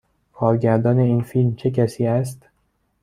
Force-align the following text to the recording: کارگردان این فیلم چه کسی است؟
کارگردان 0.33 0.99
این 0.99 1.21
فیلم 1.21 1.55
چه 1.55 1.71
کسی 1.71 2.05
است؟ 2.07 2.45